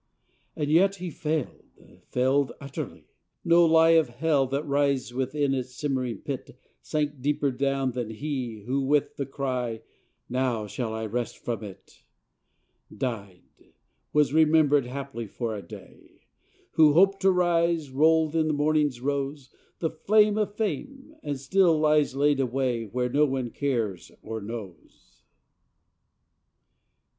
And 0.55 0.71
yet 0.71 0.95
he 0.95 1.11
failed! 1.11 1.63
failed 2.07 2.53
utterly! 2.59 3.05
No 3.45 3.67
lie 3.67 3.91
Of 3.91 4.09
Hell, 4.09 4.47
that 4.47 4.65
writhes 4.65 5.13
within 5.13 5.53
its 5.53 5.75
simmering 5.75 6.21
pit, 6.23 6.57
Sank 6.81 7.21
deeper 7.21 7.51
down 7.51 7.91
than 7.91 8.09
he, 8.09 8.61
who, 8.65 8.81
with 8.81 9.15
the 9.17 9.27
cry, 9.27 9.83
"Now 10.27 10.65
shall 10.65 10.91
I 10.91 11.05
rest 11.05 11.37
from 11.37 11.63
it!" 11.63 12.01
Died; 12.91 13.43
was 14.11 14.33
remembered, 14.33 14.87
haply, 14.87 15.27
for 15.27 15.55
a 15.55 15.61
day; 15.61 16.21
Who 16.71 16.93
hoped 16.93 17.21
to 17.21 17.31
rise 17.31 17.91
rolled 17.91 18.35
in 18.35 18.47
the 18.47 18.53
morning's 18.53 19.01
rose, 19.01 19.51
The 19.77 19.91
flame 19.91 20.35
of 20.35 20.55
fame, 20.55 21.13
and 21.21 21.39
still 21.39 21.77
lies 21.77 22.15
laid 22.15 22.39
away 22.39 22.85
Where 22.85 23.07
no 23.07 23.27
one 23.27 23.51
cares 23.51 24.11
or 24.23 24.41
knows. 24.41 25.21